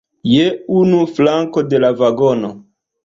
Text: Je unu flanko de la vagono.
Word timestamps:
Je 0.29 0.45
unu 0.79 1.01
flanko 1.19 1.65
de 1.75 1.83
la 1.85 1.93
vagono. 2.01 2.51